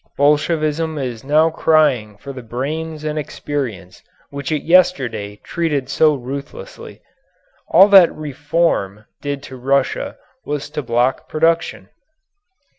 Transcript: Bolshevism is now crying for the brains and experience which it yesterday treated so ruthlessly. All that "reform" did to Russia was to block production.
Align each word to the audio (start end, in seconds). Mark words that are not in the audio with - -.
Bolshevism 0.17 0.97
is 0.97 1.23
now 1.23 1.51
crying 1.51 2.17
for 2.17 2.33
the 2.33 2.41
brains 2.41 3.03
and 3.03 3.19
experience 3.19 4.01
which 4.31 4.51
it 4.51 4.63
yesterday 4.63 5.35
treated 5.43 5.89
so 5.89 6.15
ruthlessly. 6.15 7.03
All 7.67 7.87
that 7.89 8.11
"reform" 8.11 9.05
did 9.21 9.43
to 9.43 9.57
Russia 9.57 10.17
was 10.43 10.71
to 10.71 10.81
block 10.81 11.29
production. 11.29 11.89